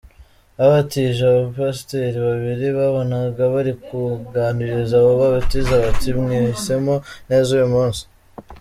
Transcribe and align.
Habatije 0.59 1.21
Abapasteri 1.33 2.17
babiri 2.27 2.65
wabonaga 2.77 3.41
barikuganiriza 3.53 4.93
abo 4.97 5.11
babatiza 5.21 5.73
bati:”Mwahisemo 5.85 6.95
neza 7.29 7.49
uyu 7.57 7.69
munsi”. 7.75 8.03